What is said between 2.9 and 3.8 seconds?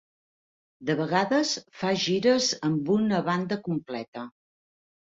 una banda